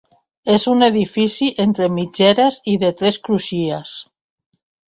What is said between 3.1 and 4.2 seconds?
crugies.